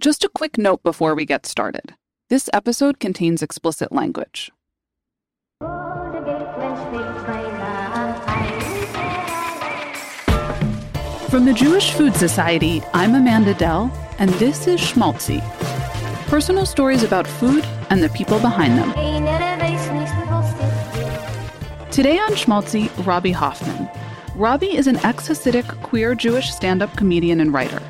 [0.00, 1.94] Just a quick note before we get started
[2.30, 4.50] this episode contains explicit language.
[11.28, 15.42] From the Jewish Food Society, I'm Amanda Dell, and this is Schmaltzy
[16.28, 18.90] personal stories about food and the people behind them.
[21.90, 23.90] Today on Schmaltzy, Robby Hoffman.
[24.34, 27.82] Robby is an ex Hasidic queer Jewish stand up comedian and writer.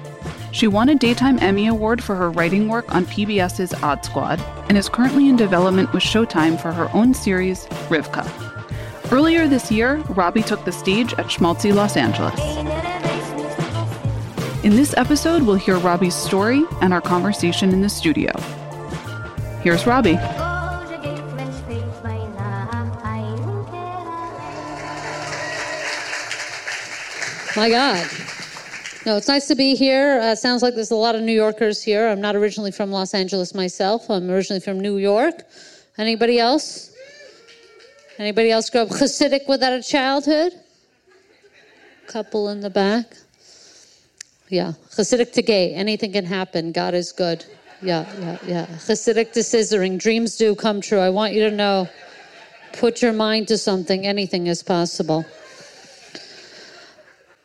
[0.52, 4.76] She won a Daytime Emmy Award for her writing work on PBS's Odd Squad and
[4.76, 8.28] is currently in development with Showtime for her own series, Rivka.
[9.12, 12.38] Earlier this year, Robby took the stage at Schmaltzy Los Angeles.
[14.64, 18.32] In this episode, we'll hear Robby's story and our conversation in the studio.
[19.62, 20.14] Here's Robby.
[27.56, 28.29] My God.
[29.06, 30.20] No, it's nice to be here.
[30.20, 32.06] Uh, sounds like there's a lot of New Yorkers here.
[32.08, 34.10] I'm not originally from Los Angeles myself.
[34.10, 35.42] I'm originally from New York.
[35.96, 36.94] Anybody else?
[38.18, 40.52] Anybody else grow up Hasidic without a childhood?
[42.08, 43.16] Couple in the back.
[44.50, 46.70] Yeah, Hasidic to gay, anything can happen.
[46.70, 47.46] God is good.
[47.80, 48.66] Yeah, yeah, yeah.
[48.66, 50.98] Hasidic to scissoring, dreams do come true.
[50.98, 51.88] I want you to know,
[52.74, 55.24] put your mind to something, anything is possible.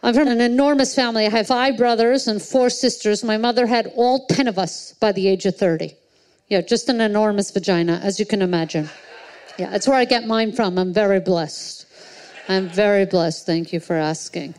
[0.06, 1.25] I'm from an enormous family.
[1.25, 3.23] I have five brothers and four sisters.
[3.23, 5.95] My mother had all 10 of us by the age of 30.
[6.48, 8.88] Yeah, just an enormous vagina, as you can imagine.
[9.58, 10.78] Yeah, that's where I get mine from.
[10.78, 11.88] I'm very blessed.
[12.48, 13.48] I'm very blessed.
[13.48, 14.53] Thank you for asking.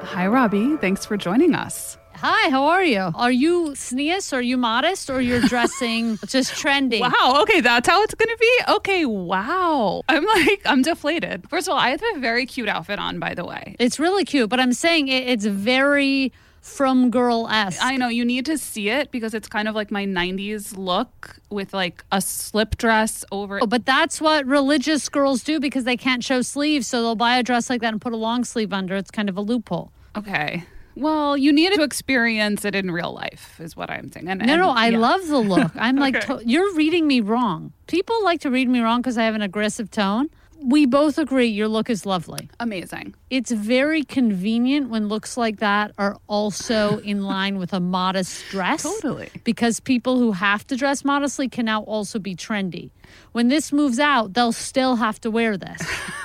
[0.00, 0.78] Hi, Robby.
[0.78, 1.98] Thanks for joining us.
[2.16, 3.10] Hi, how are you?
[3.14, 4.32] Are you sneeze?
[4.32, 5.10] Are you modest?
[5.10, 7.00] Or you're dressing just trendy?
[7.00, 7.42] Wow.
[7.42, 8.58] Okay, that's how it's gonna be.
[8.68, 9.04] Okay.
[9.04, 10.02] Wow.
[10.08, 11.48] I'm like, I'm deflated.
[11.48, 13.76] First of all, I have a very cute outfit on, by the way.
[13.78, 17.78] It's really cute, but I'm saying it, it's very frum girl esque.
[17.84, 21.36] I know you need to see it because it's kind of like my 90s look
[21.50, 23.62] with like a slip dress over.
[23.62, 26.86] Oh, but that's what religious girls do because they can't show sleeves.
[26.86, 28.96] So they'll buy a dress like that and put a long sleeve under.
[28.96, 29.92] It's kind of a loophole.
[30.16, 30.64] Okay.
[30.96, 34.28] Well, you need to experience it in real life, is what I'm saying.
[34.28, 34.98] And, no, and, no, I yeah.
[34.98, 35.72] love the look.
[35.76, 36.38] I'm like, okay.
[36.38, 37.72] to- you're reading me wrong.
[37.86, 40.30] People like to read me wrong because I have an aggressive tone.
[40.62, 42.48] We both agree your look is lovely.
[42.58, 43.14] Amazing.
[43.28, 48.82] It's very convenient when looks like that are also in line with a modest dress.
[48.82, 49.28] Totally.
[49.42, 52.90] Because people who have to dress modestly can now also be trendy.
[53.32, 55.82] When this moves out, they'll still have to wear this.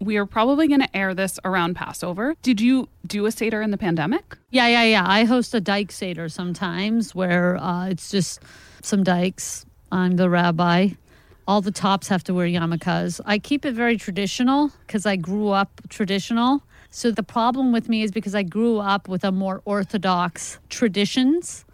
[0.00, 2.34] we are probably going to air this around Passover.
[2.42, 4.36] Did you do a Seder in the pandemic?
[4.50, 5.04] Yeah, yeah, yeah.
[5.06, 8.40] I host a dyke Seder sometimes where uh, it's just
[8.82, 9.66] some dykes.
[9.92, 10.90] I'm the rabbi.
[11.46, 13.20] All the tops have to wear yarmulkes.
[13.26, 16.62] I keep it very traditional because I grew up traditional.
[16.90, 21.64] So the problem with me is because I grew up with a more orthodox traditions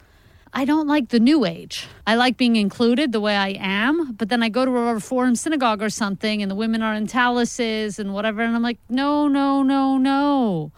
[0.57, 1.87] I don't like the new age.
[2.07, 5.37] I like being included the way I am, but then I go to a Reform
[5.37, 8.41] synagogue or something and the women are in taluses and whatever.
[8.41, 10.73] And I'm like, no, no, no, no.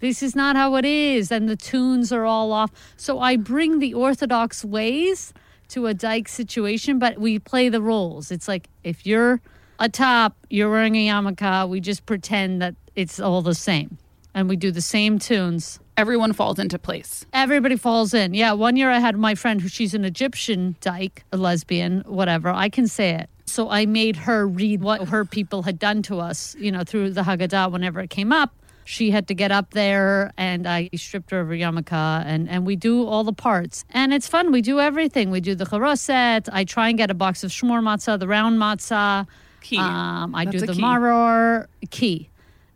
[0.00, 1.30] This is not how it is.
[1.30, 2.72] And the tunes are all off.
[2.96, 5.32] So I bring the Orthodox ways
[5.68, 8.32] to a dyke situation, but we play the roles.
[8.32, 9.40] It's like if you're
[9.78, 13.96] a top, you're wearing a yarmulke, we just pretend that it's all the same.
[14.34, 17.26] And we do the same tunes everyone falls into place.
[17.34, 18.32] Everybody falls in.
[18.32, 18.52] Yeah.
[18.52, 22.48] One year I had my friend who she's an Egyptian dyke, a lesbian, whatever.
[22.48, 23.28] I can say it.
[23.44, 27.10] So I made her read what her people had done to us, you know, through
[27.10, 28.54] the Haggadah whenever it came up.
[28.86, 32.64] She had to get up there and I stripped her of her yarmulke and, and
[32.64, 33.84] we do all the parts.
[33.90, 34.52] And it's fun.
[34.52, 35.30] We do everything.
[35.30, 36.48] We do the charoset.
[36.50, 39.26] I try and get a box of shmor matzah, the round matzah.
[39.60, 39.76] Key.
[39.76, 40.80] Um, I That's do the key.
[40.80, 41.66] maror.
[41.90, 42.29] Key.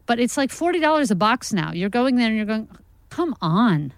[0.07, 1.73] But it's like $40 a box now.
[1.73, 2.69] You're going there and you're going,
[3.11, 3.93] Come on.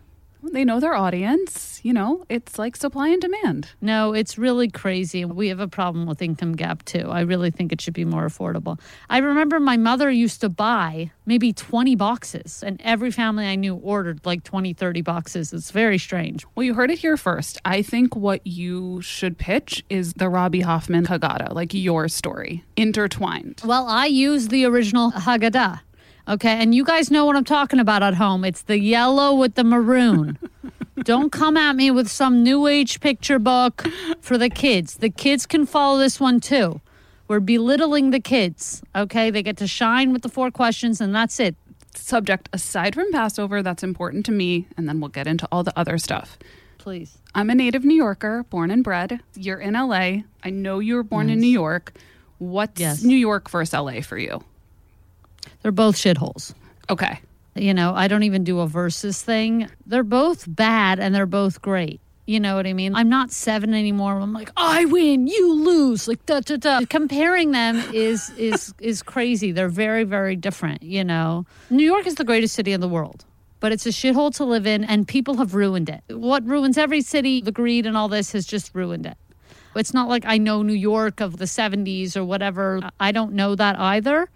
[0.52, 1.80] They know their audience.
[1.82, 3.70] You know, it's like supply and demand.
[3.80, 5.24] No, it's really crazy.
[5.24, 7.08] We have a problem with income gap too.
[7.10, 8.78] I really think it should be more affordable.
[9.08, 13.76] I remember my mother used to buy maybe 20 boxes, and every family I knew
[13.76, 15.52] ordered like 20, 30 boxes.
[15.52, 16.44] It's very strange.
[16.54, 17.58] Well, you heard it here first.
[17.64, 23.62] I think what you should pitch is the Robby Hoffman Haggadah, like your story, intertwined.
[23.64, 25.80] Well, I use the original Haggadah.
[26.28, 26.52] Okay.
[26.52, 28.44] And you guys know what I'm talking about at home.
[28.44, 30.38] It's the yellow with the maroon.
[31.04, 33.86] Don't come at me with some new age picture book
[34.20, 34.96] for the kids.
[34.96, 36.80] The kids can follow this one too.
[37.28, 38.82] We're belittling the kids.
[38.94, 39.30] Okay.
[39.30, 41.56] They get to shine with the four questions, and that's it.
[41.94, 44.66] Subject aside from Passover, that's important to me.
[44.76, 46.38] And then we'll get into all the other stuff.
[46.78, 47.18] Please.
[47.34, 49.20] I'm a native New Yorker, born and bred.
[49.34, 50.22] You're in LA.
[50.42, 51.94] I know you were born in New York.
[52.38, 53.02] What's yes.
[53.02, 54.44] New York versus LA for you?
[55.62, 56.54] They're both shitholes.
[56.88, 57.20] Okay.
[57.54, 59.68] You know, I don't even do a versus thing.
[59.86, 62.00] They're both bad and they're both great.
[62.26, 62.94] You know what I mean?
[62.94, 64.18] I'm not seven anymore.
[64.18, 66.08] I'm like, I win, you lose.
[66.08, 66.80] Like da da da.
[66.88, 69.52] Comparing them is is is crazy.
[69.52, 70.82] They're very very different.
[70.82, 73.24] You know, New York is the greatest city in the world,
[73.60, 76.02] but it's a shithole to live in, and people have ruined it.
[76.08, 79.16] What ruins every city, the greed and all this, has just ruined it.
[79.76, 82.80] It's not like I know New York of the 70s or whatever.
[82.98, 84.28] I don't know that either,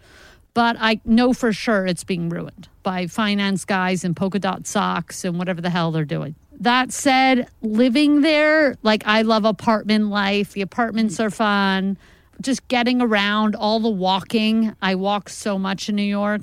[0.54, 5.24] but I know for sure it's being ruined by finance guys and polka dot socks
[5.24, 6.34] and whatever the hell they're doing.
[6.60, 10.52] That said, living there, like I love apartment life.
[10.52, 11.96] The apartments are fun.
[12.40, 14.74] Just getting around, all the walking.
[14.82, 16.42] I walk so much in New York.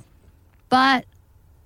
[0.70, 1.06] But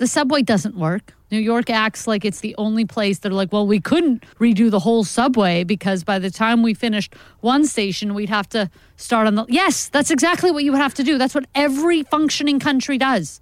[0.02, 1.14] the subway doesn't work.
[1.30, 4.80] New York acts like it's the only place they're like, well, we couldn't redo the
[4.80, 8.68] whole subway because by the time we finished one station, we'd have to
[8.98, 9.46] start on the.
[9.48, 11.20] Yes, that's exactly what you would have to do.
[11.20, 13.42] That's what every functioning country does.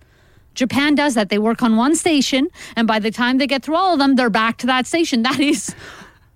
[0.54, 1.30] Japan does that.
[1.30, 4.18] They work on one station, and by the time they get through all of them,
[4.18, 5.24] they're back to that station.
[5.30, 5.74] That is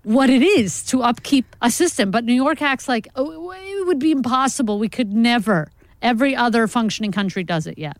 [0.03, 2.11] what it is to upkeep a system.
[2.11, 4.79] But New York acts like oh, it would be impossible.
[4.79, 5.69] We could never.
[6.01, 7.97] Every other functioning country does it yet.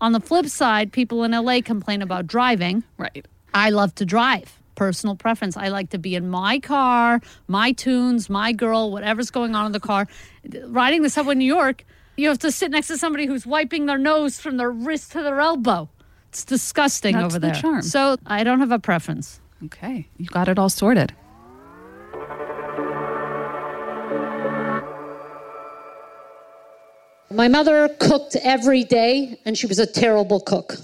[0.00, 2.84] On the flip side, people in LA complain about driving.
[2.98, 3.26] Right.
[3.54, 4.60] I love to drive.
[4.74, 5.56] Personal preference.
[5.56, 9.72] I like to be in my car, my tunes, my girl, whatever's going on in
[9.72, 10.08] the car.
[10.66, 11.84] Riding the subway in New York,
[12.16, 15.22] you have to sit next to somebody who's wiping their nose from their wrist to
[15.22, 15.88] their elbow.
[16.30, 17.54] It's disgusting That's over the there.
[17.54, 17.82] charm.
[17.82, 19.40] So I don't have a preference.
[19.66, 20.08] Okay.
[20.16, 21.14] You got it all sorted.
[27.34, 30.76] My mother cooked every day, and she was a terrible cook.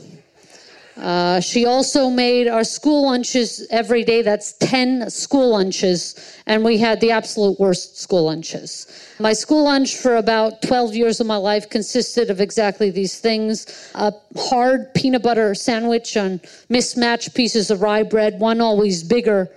[0.96, 4.22] Uh, she also made our school lunches every day.
[4.22, 6.16] That's 10 school lunches,
[6.46, 8.88] and we had the absolute worst school lunches.
[9.20, 13.92] My school lunch for about 12 years of my life consisted of exactly these things
[13.94, 19.48] a hard peanut butter sandwich on mismatched pieces of rye bread, one always bigger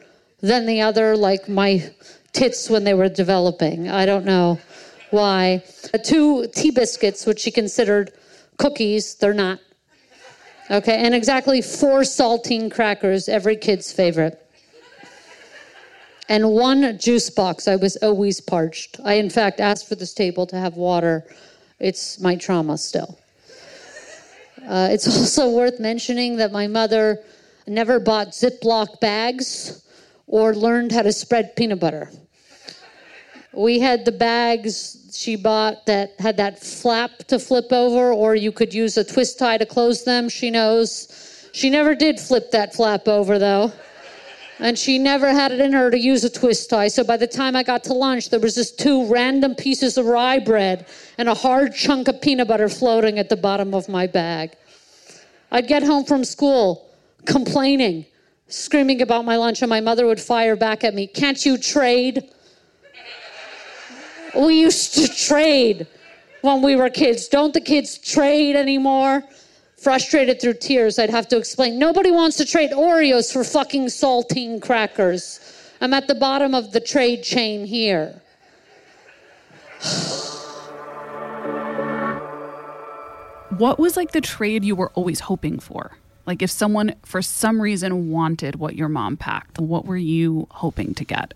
[0.42, 1.92] than the other, like my
[2.34, 3.90] tits when they were developing.
[3.90, 4.60] I don't know
[5.14, 5.64] why.
[6.04, 8.12] Two tea biscuits, which she considered
[8.58, 9.60] cookies, they're not.
[10.72, 14.40] Okay, and exactly four saltine crackers, every kid's favorite.
[16.30, 17.68] And one juice box.
[17.68, 19.00] I was always parched.
[19.04, 21.26] I, in fact, asked for this table to have water.
[21.80, 23.20] It's my trauma still.
[24.68, 27.20] Uh, it's also worth mentioning that my mother
[27.68, 29.84] never bought Ziploc bags
[30.28, 32.10] or learned how to spread peanut butter.
[33.54, 38.52] We had the bags she bought that had that flap to flip over, or you
[38.52, 40.28] could use a twist tie to close them.
[40.28, 41.50] She knows.
[41.54, 43.72] She never did flip that flap over, though.
[44.60, 46.88] And she never had it in her to use a twist tie.
[46.88, 50.06] So by the time I got to lunch, there was just two random pieces of
[50.06, 54.08] rye bread and a hard chunk of peanut butter floating at the bottom of my
[54.08, 54.56] bag.
[55.52, 56.90] I'd get home from school
[57.26, 58.06] complaining,
[58.48, 62.30] screaming about my lunch, and my mother would fire back at me Can't you trade?
[64.36, 65.88] We used to trade
[66.42, 67.28] when we were kids.
[67.28, 69.24] Don't the kids trade anymore?
[69.78, 74.62] Frustrated through tears, I'd have to explain nobody wants to trade Oreos for fucking saltine
[74.62, 75.40] crackers.
[75.82, 78.22] I'm at the bottom of the trade chain here.
[83.58, 85.98] What was like the trade you were always hoping for?
[86.26, 90.94] Like if someone for some reason wanted what your mom packed, what were you hoping
[90.96, 91.34] to get?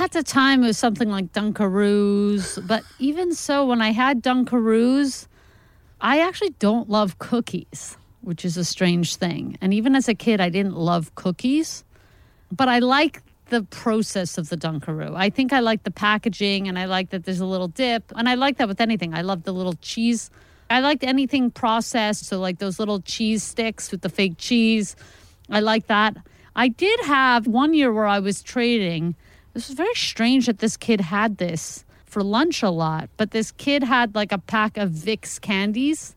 [0.00, 2.66] At the time, it was something like Dunkaroos.
[2.66, 5.26] But even so, when I had Dunkaroos,
[6.00, 9.58] I actually don't love cookies, which is a strange thing.
[9.60, 11.84] And even as a kid, I didn't love cookies,
[12.52, 15.14] but I like the process of the Dunkaroo.
[15.16, 18.12] I think I like the packaging and I like that there's a little dip.
[18.16, 19.14] And I like that with anything.
[19.14, 20.30] I love the little cheese.
[20.68, 22.24] I liked anything processed.
[22.24, 24.96] So, like those little cheese sticks with the fake cheese.
[25.48, 26.16] I like that.
[26.56, 29.14] I did have one year where I was trading.
[29.56, 33.52] This was very strange that this kid had this for lunch a lot, but this
[33.52, 36.14] kid had like a pack of Vicks candies,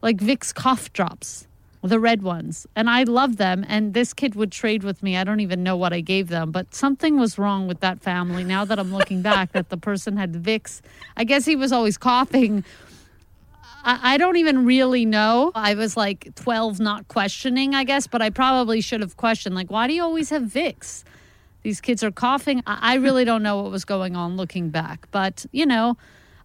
[0.00, 1.46] like Vicks cough drops,
[1.82, 2.66] the red ones.
[2.74, 3.62] And I love them.
[3.68, 5.18] And this kid would trade with me.
[5.18, 8.42] I don't even know what I gave them, but something was wrong with that family
[8.42, 10.80] now that I'm looking back that the person had Vicks.
[11.14, 12.64] I guess he was always coughing.
[13.84, 15.52] I, I don't even really know.
[15.54, 19.70] I was like 12, not questioning, I guess, but I probably should have questioned, like,
[19.70, 21.04] why do you always have Vicks?
[21.62, 22.62] These kids are coughing.
[22.66, 25.08] I really don't know what was going on looking back.
[25.10, 25.96] But, you know,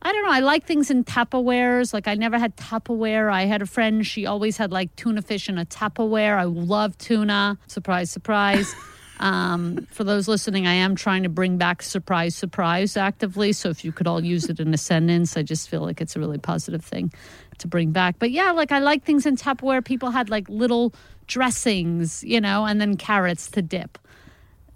[0.02, 0.32] I don't know.
[0.32, 1.94] I like things in Tupperwares.
[1.94, 3.32] Like, I never had Tupperware.
[3.32, 6.38] I had a friend, she always had like tuna fish in a Tupperware.
[6.38, 7.58] I love tuna.
[7.68, 8.74] Surprise, surprise.
[9.20, 13.54] Um, for those listening, I am trying to bring back surprise, surprise actively.
[13.54, 16.16] So if you could all use it in a sentence, I just feel like it's
[16.16, 17.14] a really positive thing.
[17.60, 18.16] to bring back.
[18.20, 19.86] But yeah, like I like things in Tupperware.
[19.86, 20.94] People had like little
[21.28, 23.98] dressings, you know, and then carrots to dip.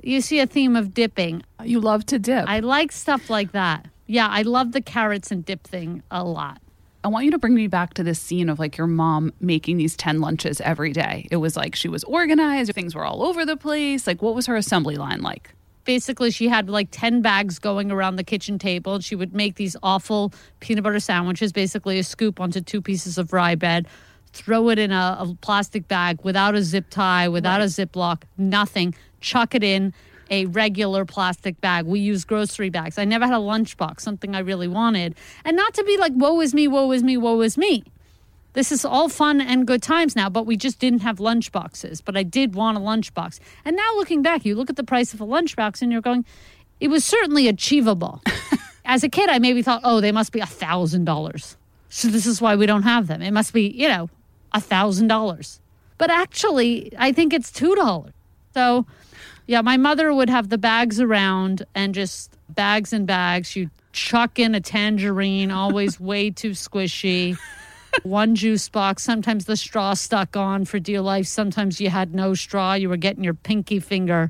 [0.01, 1.43] You see a theme of dipping.
[1.63, 2.47] You love to dip.
[2.47, 3.87] I like stuff like that.
[4.05, 6.61] Yeah, I love the carrots and dip thing a lot.
[7.03, 9.77] I want you to bring me back to this scene of like your mom making
[9.77, 11.27] these 10 lunches every day.
[11.31, 14.07] It was like she was organized, things were all over the place.
[14.07, 15.53] Like, what was her assembly line like?
[15.85, 18.95] Basically, she had like 10 bags going around the kitchen table.
[18.95, 23.17] And she would make these awful peanut butter sandwiches, basically a scoop onto two pieces
[23.17, 23.87] of rye bread,
[24.33, 28.93] throw it in a, a plastic bag without a zip tie, without a ziplock, nothing,
[29.21, 29.93] chuck it in
[30.29, 31.85] a regular plastic bag.
[31.85, 32.97] We use grocery bags.
[32.97, 35.15] I never had a lunchbox, something I really wanted.
[35.45, 37.83] And not to be like, woe is me, woe is me, woe is me.
[38.53, 42.01] This is all fun and good times now, but we just didn't have lunchboxes.
[42.03, 43.39] But I did want a lunchbox.
[43.63, 46.25] And now looking back, you look at the price of a lunchbox and you're going,
[46.79, 48.21] it was certainly achievable.
[48.85, 51.57] As a kid, I maybe thought, oh, they must be a thousand dollars.
[51.89, 53.21] So this is why we don't have them.
[53.21, 54.09] It must be, you know,
[54.53, 55.59] a thousand dollars.
[55.97, 58.13] But actually, I think it's two dollars.
[58.53, 58.85] So
[59.47, 63.55] yeah, my mother would have the bags around and just bags and bags.
[63.55, 67.37] You chuck in a tangerine, always way too squishy.
[68.03, 69.03] One juice box.
[69.03, 71.25] Sometimes the straw stuck on for dear life.
[71.25, 72.73] Sometimes you had no straw.
[72.73, 74.29] You were getting your pinky finger,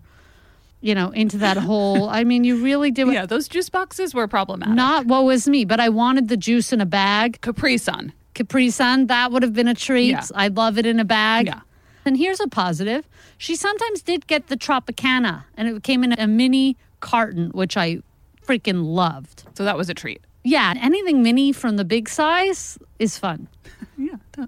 [0.80, 2.08] you know, into that hole.
[2.08, 3.12] I mean, you really did.
[3.12, 4.76] Yeah, those juice boxes were problematic.
[4.76, 7.42] Not what was me, but I wanted the juice in a bag.
[7.42, 8.14] Capri Sun.
[8.36, 10.12] Capri Sun, that would have been a treat.
[10.12, 10.24] Yeah.
[10.36, 11.48] I'd love it in a bag.
[11.48, 11.62] Yeah.
[12.08, 13.08] And here's a positive.
[13.38, 18.00] She sometimes did get the Tropicana, and it came in a mini carton, which I
[18.46, 19.44] freaking loved.
[19.56, 20.22] So that was a treat.
[20.44, 23.48] Yeah, anything mini from the big size is fun.
[24.00, 24.46] Yeah.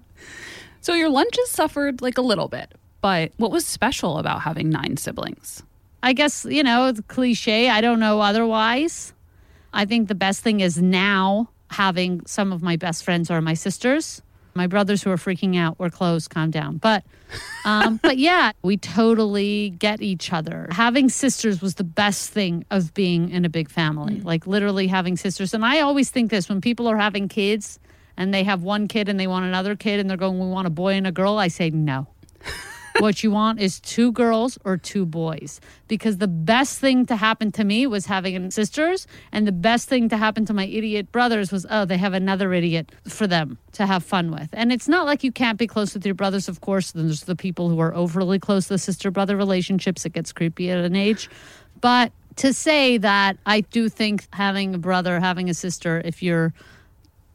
[0.80, 4.96] So your lunches suffered like a little bit, but what was special about having nine
[4.96, 5.64] siblings?
[6.04, 7.68] I guess, you know, cliche.
[7.68, 9.12] I don't know otherwise.
[9.72, 13.54] I think the best thing is now having some of my best friends are my
[13.54, 14.22] sisters.
[14.54, 16.78] My brothers who are freaking out, we're close, calm down.
[16.78, 17.04] But
[17.64, 20.68] um, but yeah, we totally get each other.
[20.70, 24.20] Having sisters was the best thing of being in a big family.
[24.20, 25.54] Like literally having sisters.
[25.54, 27.78] And I always think this when people are having kids
[28.16, 30.66] and they have one kid and they want another kid and they're going, We want
[30.66, 32.06] a boy and a girl, I say no.
[33.00, 35.60] What you want is two girls or two boys.
[35.88, 40.08] Because the best thing to happen to me was having sisters and the best thing
[40.08, 43.86] to happen to my idiot brothers was oh they have another idiot for them to
[43.86, 44.48] have fun with.
[44.52, 46.92] And it's not like you can't be close with your brothers of course.
[46.92, 50.04] There's the people who are overly close the sister brother relationships.
[50.04, 51.28] It gets creepy at an age.
[51.80, 56.54] But to say that i do think having a brother having a sister if you're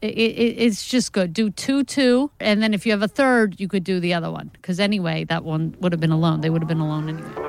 [0.02, 1.32] it, it, it's just good.
[1.32, 4.30] Do two, two, and then if you have a third, you could do the other
[4.30, 4.50] one.
[4.52, 6.40] Because anyway, that one would have been alone.
[6.40, 7.46] They would have been alone anyway.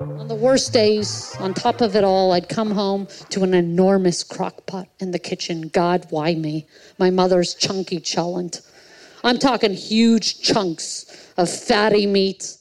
[0.00, 4.22] On the worst days, on top of it all, I'd come home to an enormous
[4.22, 5.68] crock pot in the kitchen.
[5.68, 6.66] God, why me?
[6.98, 8.62] My mother's chunky cholent.
[9.24, 12.56] I'm talking huge chunks of fatty meat.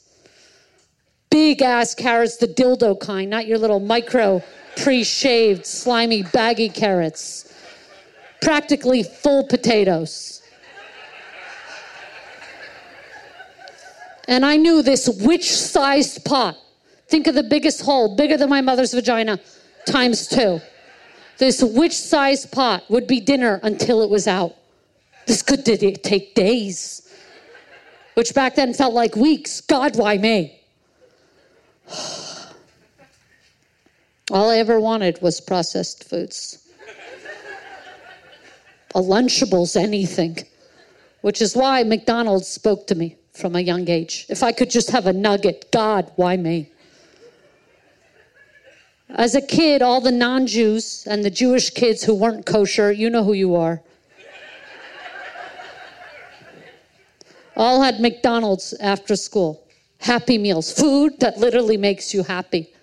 [1.30, 4.42] Big ass carrots, the dildo kind, not your little micro,
[4.78, 7.54] pre shaved, slimy, baggy carrots.
[8.42, 10.42] Practically full potatoes.
[14.28, 16.58] And I knew this witch sized pot.
[17.08, 19.40] Think of the biggest hole, bigger than my mother's vagina,
[19.86, 20.62] times two.
[21.38, 24.56] This witch sized pot would be dinner until it was out.
[25.26, 27.14] This could take days,
[28.16, 29.62] which back then felt like weeks.
[29.62, 30.60] God, why me?
[34.30, 36.68] All I ever wanted was processed foods.
[38.94, 40.38] A Lunchables, anything.
[41.22, 44.26] Which is why McDonald's spoke to me from a young age.
[44.30, 46.72] If I could just have a nugget, God, why me?
[49.10, 53.10] As a kid, all the non Jews and the Jewish kids who weren't kosher, you
[53.10, 53.82] know who you are,
[57.56, 59.64] all had McDonald's after school.
[60.00, 62.74] Happy meals, food that literally makes you happy.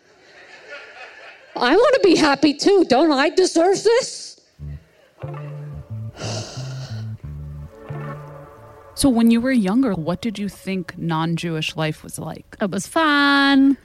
[1.57, 2.85] I want to be happy too.
[2.89, 4.41] Don't I deserve this?
[8.97, 12.57] So when you were younger, what did you think non-Jewish life was like?
[12.61, 13.77] It was fun.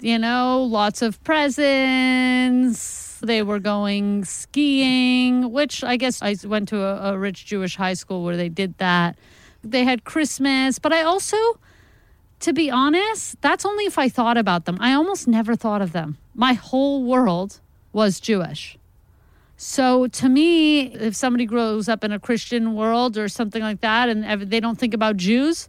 [0.00, 3.18] You know, lots of presents.
[3.20, 7.94] They were going skiing, which I guess I went to a, a rich Jewish high
[7.94, 9.18] school where they did that.
[9.64, 11.36] They had Christmas, but I also,
[12.40, 14.78] to be honest, that's only if I thought about them.
[14.80, 16.18] I almost never thought of them.
[16.34, 17.60] My whole world
[17.92, 18.78] was Jewish.
[19.56, 24.08] So to me, if somebody grows up in a Christian world or something like that
[24.08, 25.68] and they don't think about Jews,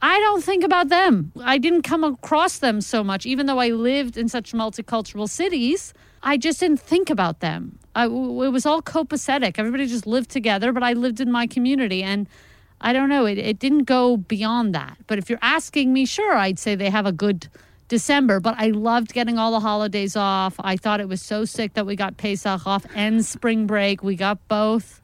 [0.00, 1.30] I don't think about them.
[1.40, 5.94] I didn't come across them so much, even though I lived in such multicultural cities.
[6.24, 7.78] I just didn't think about them.
[7.94, 9.56] I, it was all copacetic.
[9.56, 12.02] Everybody just lived together, but I lived in my community.
[12.02, 12.28] And
[12.82, 14.98] I don't know, it, it didn't go beyond that.
[15.06, 17.48] But if you're asking me, sure, I'd say they have a good
[17.88, 20.56] December, but I loved getting all the holidays off.
[20.58, 24.02] I thought it was so sick that we got Pesach off and spring break.
[24.02, 25.00] We got both.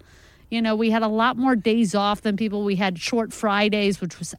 [0.51, 2.65] You know, we had a lot more days off than people.
[2.65, 4.35] We had short Fridays, which was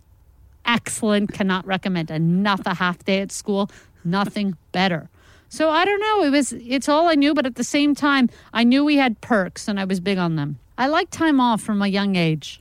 [0.65, 1.31] excellent.
[1.31, 3.69] Cannot recommend enough a half day at school.
[4.03, 5.09] Nothing better.
[5.49, 6.23] So I don't know.
[6.23, 9.21] It was it's all I knew, but at the same time, I knew we had
[9.21, 10.59] perks and I was big on them.
[10.77, 12.59] I like time off from a young age.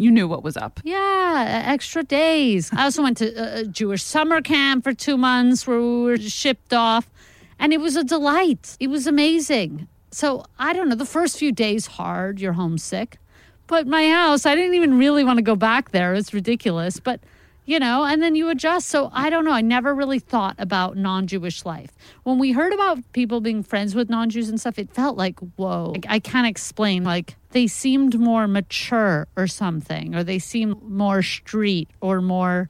[0.00, 0.80] You knew what was up.
[0.82, 2.70] Yeah, extra days.
[2.72, 6.72] I also went to a Jewish summer camp for two months where we were shipped
[6.72, 7.10] off,
[7.58, 8.78] and it was a delight.
[8.80, 9.88] It was amazing.
[10.10, 10.94] So I don't know.
[10.94, 12.40] The first few days hard.
[12.40, 13.18] You're homesick,
[13.66, 14.46] but my house.
[14.46, 16.14] I didn't even really want to go back there.
[16.14, 17.20] It's ridiculous, but
[17.70, 18.88] you know, and then you adjust.
[18.88, 19.52] So I don't know.
[19.52, 21.92] I never really thought about non Jewish life.
[22.24, 25.38] When we heard about people being friends with non Jews and stuff, it felt like,
[25.54, 27.04] whoa, I can't explain.
[27.04, 32.68] Like they seemed more mature or something, or they seemed more street or more.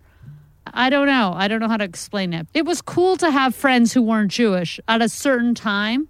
[0.66, 1.32] I don't know.
[1.34, 2.46] I don't know how to explain it.
[2.52, 6.08] It was cool to have friends who weren't Jewish at a certain time.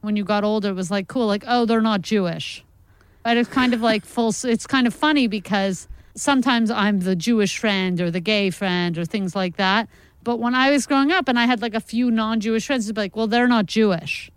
[0.00, 2.64] When you got older, it was like cool, like, oh, they're not Jewish.
[3.22, 5.86] But it's kind of like full, it's kind of funny because
[6.20, 9.88] sometimes I'm the Jewish friend or the gay friend or things like that.
[10.22, 12.86] But when I was growing up and I had like a few non Jewish friends,
[12.86, 14.30] it'd be like, well, they're not Jewish.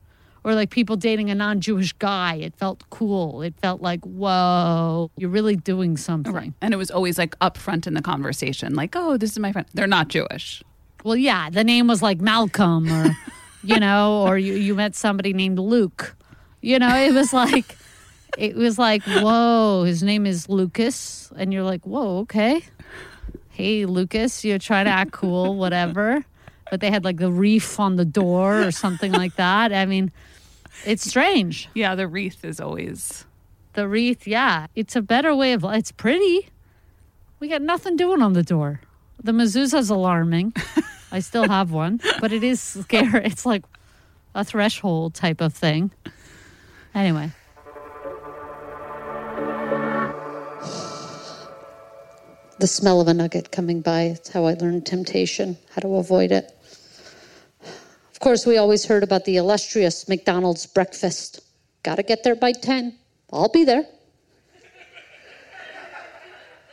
[0.45, 2.35] Or like people dating a non Jewish guy.
[2.35, 3.41] It felt cool.
[3.41, 6.33] It felt like, whoa, you're really doing something.
[6.33, 6.53] Right.
[6.61, 9.67] And it was always like upfront in the conversation, like, oh, this is my friend.
[9.73, 10.63] They're not Jewish.
[11.03, 13.15] Well, yeah, the name was like Malcolm or,
[13.63, 16.15] you know, or you, you met somebody named Luke.
[16.61, 17.75] You know, it was like,
[18.37, 21.31] it was like, whoa, his name is Lucas.
[21.35, 22.63] And you're like, whoa, okay.
[23.49, 26.25] Hey, Lucas, you're trying to act cool, whatever.
[26.71, 29.71] But they had like the reef on the door or something like that.
[29.71, 30.11] I mean,
[30.85, 31.69] it's strange.
[31.73, 33.25] Yeah, the wreath is always.
[33.73, 34.67] The wreath, yeah.
[34.75, 36.49] It's a better way of It's pretty.
[37.39, 38.79] We got nothing doing on the door.
[39.21, 40.53] The mezuzah's alarming.
[41.11, 43.25] I still have one, but it is scary.
[43.25, 43.63] It's like
[44.33, 45.91] a threshold type of thing.
[46.95, 47.31] Anyway.
[52.59, 54.03] The smell of a nugget coming by.
[54.03, 56.51] It's how I learned temptation, how to avoid it.
[58.11, 61.41] Of course, we always heard about the illustrious McDonald's breakfast.
[61.83, 62.97] Got to get there by 10.
[63.31, 63.85] I'll be there.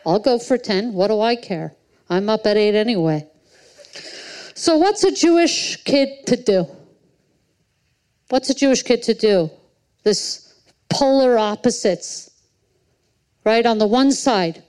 [0.07, 0.93] I'll go for 10.
[0.93, 1.75] What do I care?
[2.09, 3.27] I'm up at 8 anyway.
[4.55, 6.67] So, what's a Jewish kid to do?
[8.29, 9.51] What's a Jewish kid to do?
[10.05, 10.55] This
[10.89, 12.31] polar opposites,
[13.45, 13.65] right?
[13.65, 14.63] On the one side,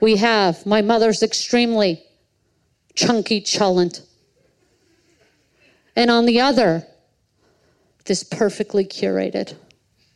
[0.00, 2.02] we have my mother's extremely
[2.94, 4.02] chunky cholent.
[5.96, 6.86] And on the other,
[8.06, 9.56] this perfectly curated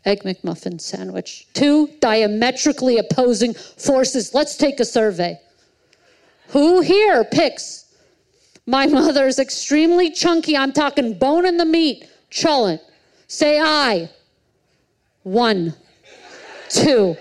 [0.04, 1.46] egg McMuffin sandwich.
[1.54, 4.34] Two diametrically opposing forces.
[4.34, 5.40] Let's take a survey.
[6.48, 7.84] Who here picks
[8.66, 12.80] my mother's extremely chunky, I'm talking bone in the meat, cholent?
[13.28, 14.10] Say I.
[15.22, 15.74] One,
[16.68, 17.16] two,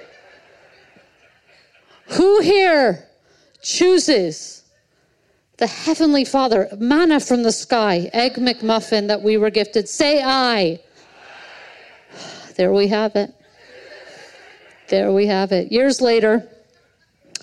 [2.13, 3.08] who here
[3.62, 4.63] chooses
[5.58, 9.88] the Heavenly Father, manna from the sky, egg McMuffin that we were gifted?
[9.88, 10.80] Say I.
[12.56, 13.34] There we have it.
[14.89, 15.71] There we have it.
[15.71, 16.47] Years later,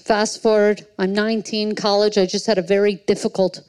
[0.05, 2.19] fast forward, I'm 19, college.
[2.19, 3.63] I just had a very difficult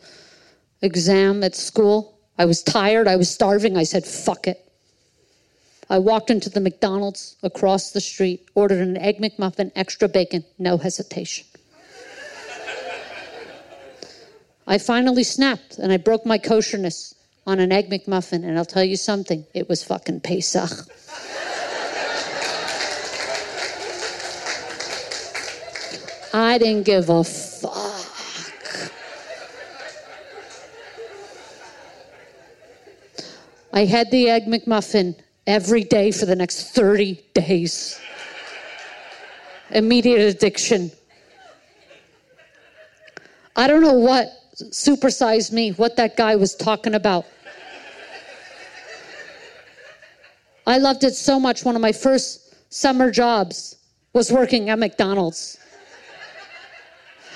[0.81, 2.19] exam at school.
[2.37, 3.07] I was tired.
[3.07, 3.77] I was starving.
[3.77, 4.70] I said, fuck it.
[5.91, 10.77] I walked into the McDonald's across the street, ordered an Egg McMuffin, extra bacon, no
[10.77, 11.45] hesitation.
[14.65, 17.13] I finally snapped and I broke my kosherness
[17.45, 20.71] on an Egg McMuffin, and I'll tell you something, it was fucking Pesach.
[26.33, 27.73] I didn't give a fuck.
[33.73, 35.15] I had the Egg McMuffin
[35.47, 37.99] every day for the next 30 days.
[39.71, 40.91] Immediate addiction.
[43.55, 47.25] I don't know what supersized me, what that guy was talking about.
[50.67, 51.65] I loved it so much.
[51.65, 53.77] One of my first summer jobs
[54.13, 55.57] was working at McDonald's.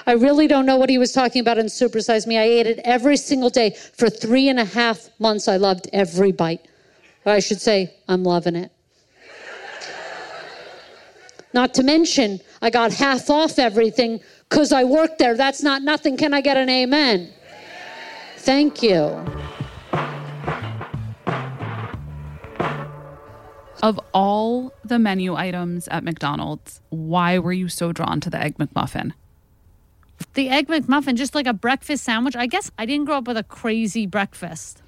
[0.08, 2.38] I really don't know what he was talking about in Supersize Me.
[2.38, 5.48] I ate it every single day for three and a half months.
[5.48, 6.68] I loved every bite.
[7.26, 8.72] Or I should say, I'm loving it.
[11.54, 15.36] Not to mention, I got half off everything because I worked there.
[15.38, 16.18] That's not nothing.
[16.18, 17.32] Can I get an amen?
[18.38, 19.26] Thank you.
[23.82, 28.58] Of all the menu items at McDonald's, why were you so drawn to the Egg
[28.58, 29.14] McMuffin?
[30.34, 32.36] The Egg McMuffin, just like a breakfast sandwich.
[32.36, 34.82] I guess I didn't grow up with a crazy breakfast.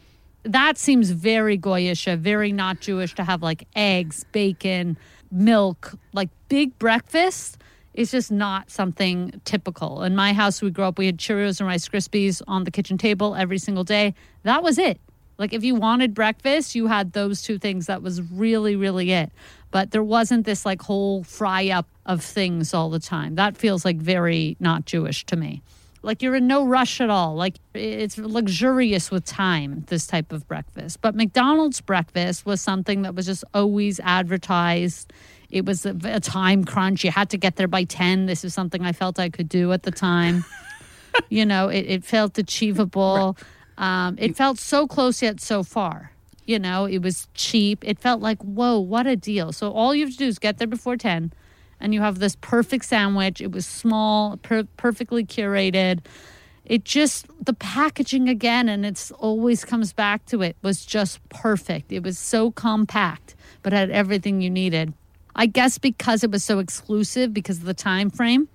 [0.43, 4.97] That seems very Goyish, uh, very not Jewish to have like eggs, bacon,
[5.31, 7.57] milk, like big breakfast
[7.93, 10.03] is just not something typical.
[10.03, 12.97] In my house, we grew up, we had Cheerios and Rice Krispies on the kitchen
[12.97, 14.13] table every single day.
[14.43, 15.01] That was it.
[15.37, 17.87] Like if you wanted breakfast, you had those two things.
[17.87, 19.31] That was really, really it.
[19.71, 23.35] But there wasn't this like whole fry up of things all the time.
[23.35, 25.61] That feels like very not Jewish to me.
[26.03, 27.35] Like you're in no rush at all.
[27.35, 31.01] Like it's luxurious with time, this type of breakfast.
[31.01, 35.11] But McDonald's breakfast was something that was just always advertised.
[35.49, 37.03] It was a, a time crunch.
[37.03, 38.25] You had to get there by 10.
[38.25, 40.45] This is something I felt I could do at the time.
[41.29, 43.35] you know, it, it felt achievable.
[43.37, 46.11] Right um, it felt so close yet so far.
[46.45, 47.83] You know, it was cheap.
[47.85, 49.51] It felt like, whoa, what a deal.
[49.51, 51.33] So all you have to do is get there before 10
[51.79, 53.41] and you have this perfect sandwich.
[53.41, 55.99] It was small, per- perfectly curated.
[56.65, 61.91] It just, the packaging again, and it's always comes back to it, was just perfect.
[61.91, 64.93] It was so compact, but had everything you needed.
[65.35, 68.49] I guess because it was so exclusive, because of the time frame,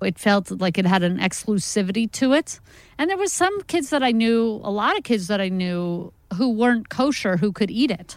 [0.00, 2.60] it felt like it had an exclusivity to it.
[2.98, 6.12] And there was some kids that I knew, a lot of kids that I knew
[6.34, 8.16] who weren't kosher who could eat it,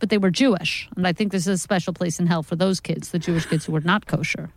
[0.00, 0.88] but they were Jewish.
[0.96, 3.46] And I think this is a special place in hell for those kids, the Jewish
[3.46, 4.50] kids who were not kosher.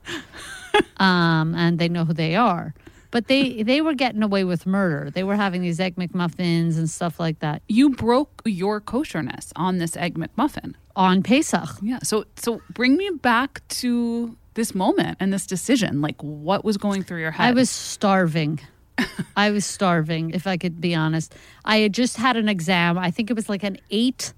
[0.97, 2.73] um, and they know who they are.
[3.12, 5.12] But they, they were getting away with murder.
[5.12, 7.62] They were having these egg McMuffins and stuff like that.
[7.67, 11.69] You broke your kosherness on this egg McMuffin on Pesach.
[11.84, 11.99] Yeah.
[12.01, 16.01] So so bring me back to this moment and this decision?
[16.01, 17.47] Like, what was going through your head?
[17.47, 18.60] I was starving.
[19.36, 21.36] I was starving, if I could be honest.
[21.65, 22.97] I had just had an exam.
[22.97, 24.34] I think it was like an eight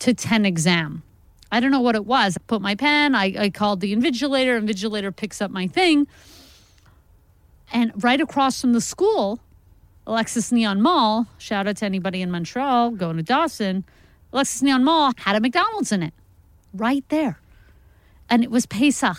[0.00, 1.02] to 10 exam.
[1.52, 2.36] I don't know what it was.
[2.36, 6.06] I put my pen, I, I called the invigilator, invigilator picks up my thing.
[7.72, 9.40] And right across from the school,
[10.06, 13.84] Alexis Nihon Mall, shout out to anybody in Montreal going to Dawson,
[14.32, 16.14] Alexis Nihon Mall had a McDonald's in it
[16.72, 17.40] right there
[18.30, 19.16] and it was Pesach.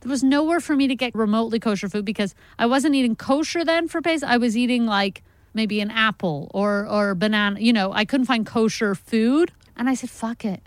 [0.00, 3.64] There was nowhere for me to get remotely kosher food because I wasn't eating kosher
[3.64, 4.28] then for Pesach.
[4.28, 7.60] I was eating like maybe an apple or or banana.
[7.60, 10.62] You know, I couldn't find kosher food, and I said, "Fuck it."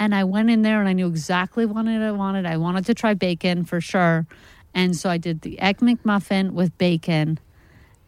[0.00, 2.46] And I went in there and I knew exactly what I wanted.
[2.46, 4.26] I wanted to try bacon for sure.
[4.74, 7.38] And so I did the egg McMuffin with bacon.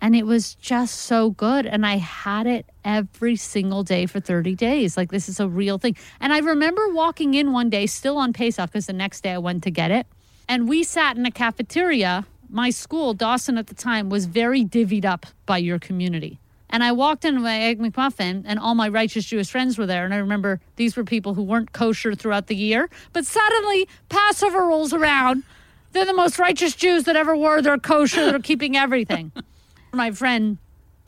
[0.00, 1.66] And it was just so good.
[1.66, 4.96] And i had it every single day for 30 days.
[4.96, 5.94] Like this is a real thing.
[6.18, 9.38] And i remember walking in one day still on pesach because the next day i
[9.38, 10.06] went to get it.
[10.48, 12.26] And we sat in a cafeteria.
[12.48, 16.41] My school dawson at the time was very divvied up by your community
[16.72, 20.04] and I walked in my egg McMuffin, and all my righteous Jewish friends were there.
[20.06, 22.88] And I remember these were people who weren't kosher throughout the year.
[23.12, 25.44] But suddenly, Passover rolls around.
[25.92, 27.60] They're the most righteous Jews that ever were.
[27.60, 28.24] They're kosher.
[28.24, 29.30] They're keeping everything
[29.92, 30.56] my friend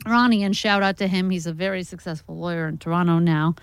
[0.05, 1.31] Ronnie, and shout out to him.
[1.31, 3.55] He's a very successful lawyer in Toronto now,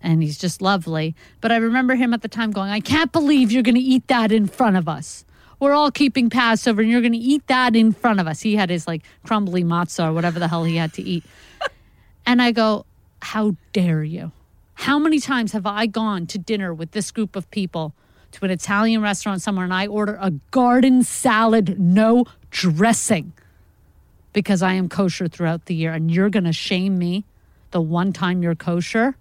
[0.00, 1.14] and he's just lovely.
[1.40, 4.08] But I remember him at the time going, I can't believe you're going to eat
[4.08, 5.24] that in front of us.
[5.60, 8.40] We're all keeping Passover, and you're going to eat that in front of us.
[8.40, 11.24] He had his like crumbly matzah or whatever the hell he had to eat.
[12.26, 12.86] and I go,
[13.22, 14.32] How dare you?
[14.74, 17.94] How many times have I gone to dinner with this group of people
[18.32, 23.32] to an Italian restaurant somewhere and I order a garden salad, no dressing?
[24.34, 27.24] because I am kosher throughout the year and you're going to shame me
[27.70, 29.16] the one time you're kosher,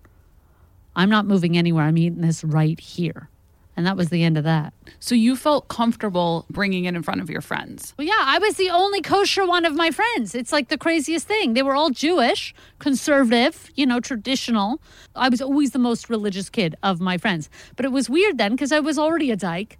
[0.95, 1.85] I'm not moving anywhere.
[1.85, 3.29] I'm eating this right here.
[3.75, 4.71] And that was the end of that.
[4.99, 7.95] So you felt comfortable bringing it in front of your friends?
[7.97, 10.35] Well, yeah, I was the only kosher one of my friends.
[10.35, 11.55] It's like the craziest thing.
[11.55, 14.79] They were all Jewish, conservative, you know, traditional.
[15.15, 17.49] I was always the most religious kid of my friends.
[17.75, 19.79] But it was weird then because I was already a dyke.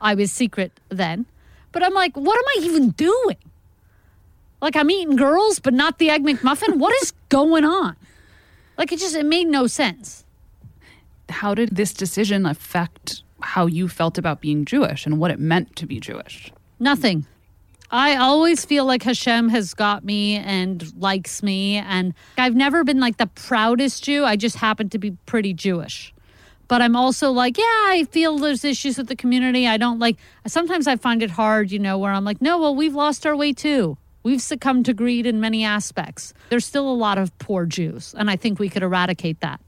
[0.00, 1.24] I was secret then.
[1.72, 3.36] But I'm like, what am I even doing?
[4.60, 6.76] Like I'm eating girls, but not the egg McMuffin.
[6.76, 7.96] what is going on?
[8.76, 10.24] Like it just it made no sense.
[11.28, 15.76] How did this decision affect how you felt about being Jewish and what it meant
[15.76, 16.52] to be Jewish?
[16.78, 17.26] Nothing.
[17.90, 21.76] I always feel like Hashem has got me and likes me.
[21.76, 24.24] And I've never been like the proudest Jew.
[24.24, 26.14] I just happen to be pretty Jewish.
[26.68, 29.66] But I'm also like, yeah, I feel there's issues with the community.
[29.66, 32.76] I don't like, sometimes I find it hard, you know, where I'm like, no, well,
[32.76, 33.98] we've lost our way too.
[34.22, 36.32] We've succumbed to greed in many aspects.
[36.50, 39.60] There's still a lot of poor Jews, and I think we could eradicate that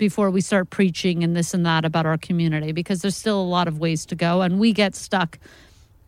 [0.00, 3.44] before we start preaching and this and that about our community because there's still a
[3.44, 5.38] lot of ways to go and we get stuck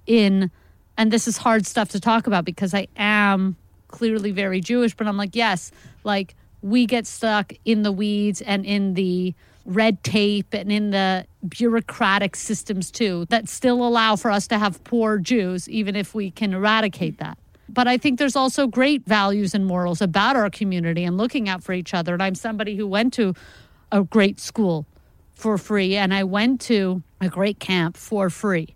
[0.07, 0.51] in
[0.97, 3.55] and this is hard stuff to talk about because I am
[3.89, 5.71] clearly very Jewish but I'm like yes
[6.05, 9.35] like we get stuck in the weeds and in the
[9.67, 14.83] red tape and in the bureaucratic systems too that still allow for us to have
[14.85, 17.37] poor Jews, even if we can eradicate that.
[17.69, 21.63] But I think there's also great values and morals about our community and looking out
[21.63, 22.13] for each other.
[22.15, 23.35] And I'm somebody who went to
[23.93, 24.87] a great school
[25.35, 28.75] for free and I went to a great camp for free.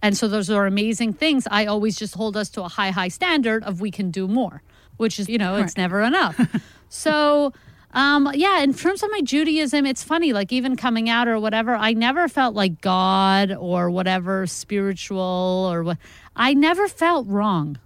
[0.00, 1.48] And so those are amazing things.
[1.50, 4.62] I always just hold us to a high, high standard of we can do more,
[4.98, 6.38] which is, you know, it's never enough.
[6.90, 7.52] so,
[7.94, 11.74] um, yeah, in terms of my Judaism, it's funny, like even coming out or whatever,
[11.74, 15.98] I never felt like God or whatever spiritual or what.
[16.36, 17.78] I never felt wrong.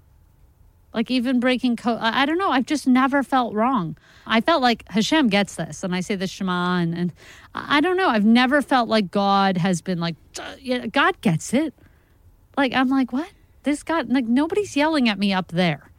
[0.95, 2.51] Like even breaking code, I don't know.
[2.51, 3.97] I've just never felt wrong.
[4.27, 7.13] I felt like Hashem gets this, and I say the Shema, and, and
[7.55, 8.09] I don't know.
[8.09, 10.17] I've never felt like God has been like,
[10.61, 11.75] yeah, God gets it.
[12.57, 13.31] Like I'm like, what?
[13.63, 15.91] This got like nobody's yelling at me up there.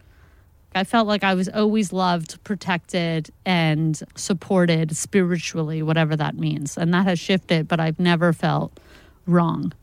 [0.75, 6.78] I felt like I was always loved, protected, and supported spiritually, whatever that means.
[6.78, 8.80] And that has shifted, but I've never felt
[9.25, 9.73] wrong.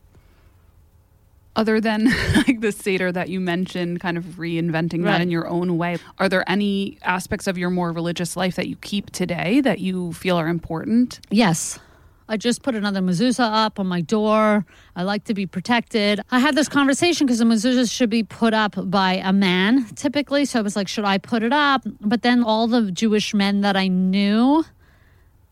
[1.57, 2.05] Other than
[2.47, 5.13] like the Seder that you mentioned, kind of reinventing Right.
[5.13, 8.67] that in your own way, are there any aspects of your more religious life that
[8.69, 11.19] you keep today that you feel are important?
[11.31, 11.79] Yes.
[12.29, 14.65] I just put another mezuzah up on my door.
[14.97, 16.19] I like to be protected.
[16.29, 20.43] I had this conversation because a mezuzah should be put up by a man typically.
[20.45, 21.81] So I was like, should I put it up?
[22.01, 24.65] But then all the Jewish men that I knew,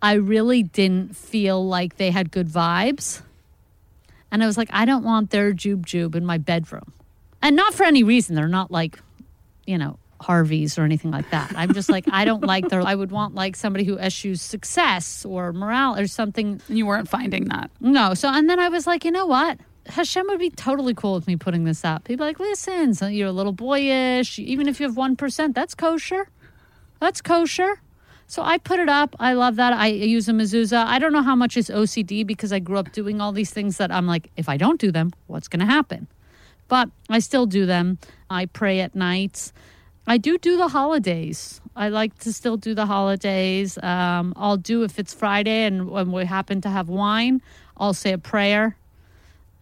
[0.02, 3.22] I really didn't feel like they had good vibes.
[4.36, 6.92] And I was like, I don't want their jube jube in my bedroom.
[7.42, 8.36] And not for any reason.
[8.36, 9.00] They're not like,
[9.66, 11.54] you know, Harveys or anything like that.
[11.56, 15.24] I'm just like, I don't like their, I would want like somebody who eschews success
[15.24, 16.60] or morale or something.
[16.68, 17.72] You weren't finding that.
[17.80, 18.14] No.
[18.14, 19.58] So, and then I was like, you know what?
[19.86, 22.10] Hashem would be totally cool with me putting this up.
[22.10, 24.38] He'd be like, listen, so you're a little boyish.
[24.38, 26.28] Even if you have 1%, that's kosher.
[27.00, 27.80] That's kosher.
[28.28, 29.16] So I put it up.
[29.20, 29.74] I love that.
[29.74, 30.86] I use a mezuzah.
[30.86, 33.78] I don't know how much is OCD because I grew up doing all these things
[33.78, 36.08] that I'm like, if I don't do them, what's going to happen?
[36.68, 38.00] But I still do them.
[38.30, 39.54] I pray at nights.
[40.08, 41.62] I do do the holidays.
[41.76, 43.78] I like to still do the holidays.
[43.82, 47.42] Um, I'll do if it's Friday and when we happen to have wine,
[47.78, 48.76] I'll say a prayer.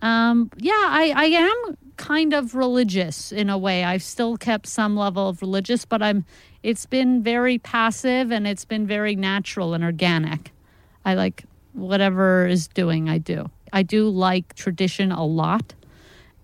[0.02, 3.84] Um, yeah, I, I am kind of religious in a way.
[3.84, 6.26] I've still kept some level of religious, but I'm.
[6.63, 10.52] It's been very passive and it's been very natural and organic.
[11.04, 13.10] I like whatever is doing.
[13.10, 13.49] I do.
[13.73, 15.73] I do like tradition a lot,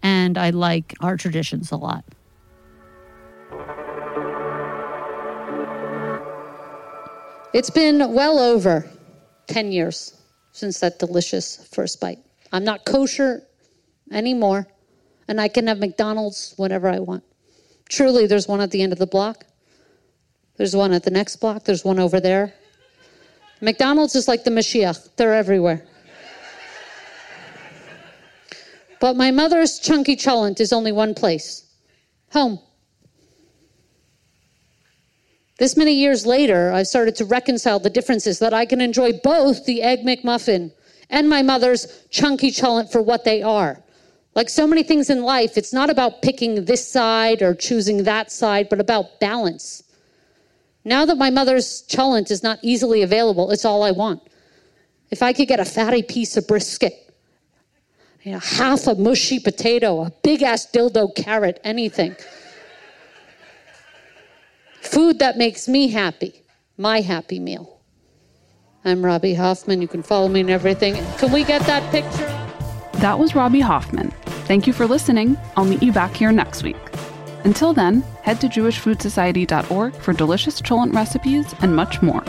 [0.04, 2.04] and I like our traditions a lot.
[7.54, 8.90] It's been well over
[9.48, 12.20] 10 years since that delicious first bite.
[12.52, 13.44] I'm not kosher
[14.12, 14.68] anymore,
[15.28, 17.24] and I can have McDonald's whenever I want.
[17.88, 19.46] Truly, there's one at the end of the block.
[20.60, 21.64] There's one at the next block.
[21.64, 22.54] There's one over there.
[23.62, 25.86] McDonald's is like the Mashiach, they're everywhere.
[29.00, 31.66] But my mother's chunky cholent is only one place
[32.32, 32.60] home.
[35.60, 39.66] This many years later, I've started to reconcile the differences that I can enjoy both
[39.66, 40.74] the Egg McMuffin
[41.10, 43.82] and my mother's chunky cholent for what they are.
[44.36, 48.30] Like so many things in life, it's not about picking this side or choosing that
[48.30, 49.84] side, but about balance.
[50.90, 54.24] Now that my mother's cholent is not easily available, it's all I want.
[55.12, 57.14] If I could get a fatty piece of brisket,
[58.24, 62.16] you know, half a mushy potato, a big ass dildo carrot, anything.
[64.82, 66.42] Food that makes me happy,
[66.76, 67.80] my happy meal.
[68.84, 69.84] I'm Robby Hoffman.
[69.84, 70.96] You can follow me and everything.
[71.18, 72.28] Can we get that picture?
[73.00, 74.10] That was Robby Hoffman.
[74.48, 75.38] Thank you for listening.
[75.56, 76.78] I'll meet you back here next week.
[77.44, 82.24] Until then, head to jewishfoodsociety.org for delicious cholent recipes and much more.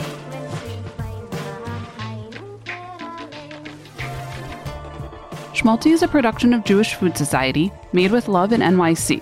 [5.53, 9.21] Schmaltzy is a production of Jewish Food Society, made with love in NYC.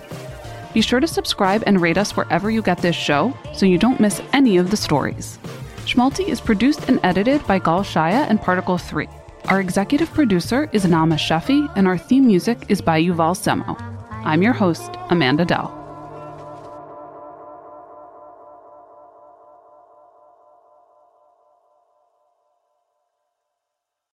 [0.72, 4.00] Be sure to subscribe and rate us wherever you get this show so you don't
[4.00, 5.38] miss any of the stories.
[5.84, 9.08] Schmaltzy is produced and edited by Gal Shaya and Particle 3.
[9.46, 13.76] Our executive producer is Naama Shefi, and our theme music is by Yuval Semo.
[14.24, 15.79] I'm your host, Amanda Dell.